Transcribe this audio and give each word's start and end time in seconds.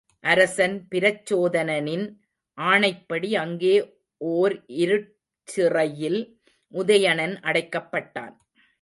அரசன் 0.23 0.87
பிரச்சோதனனின் 0.95 2.05
ஆணைப்படி 2.57 3.29
அங்கே 3.35 3.75
ஓர் 4.17 4.55
இருட்சிறையில் 4.67 6.21
உதயணன் 6.73 7.35
அடைக்கப்பட்டான். 7.41 8.35